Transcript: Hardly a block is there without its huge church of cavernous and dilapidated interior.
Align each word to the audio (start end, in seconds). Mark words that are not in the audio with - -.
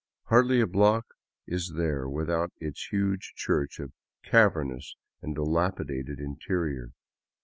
Hardly 0.29 0.59
a 0.61 0.65
block 0.65 1.05
is 1.45 1.73
there 1.75 2.09
without 2.09 2.51
its 2.59 2.87
huge 2.87 3.33
church 3.35 3.79
of 3.79 3.91
cavernous 4.23 4.95
and 5.21 5.35
dilapidated 5.35 6.17
interior. 6.19 6.93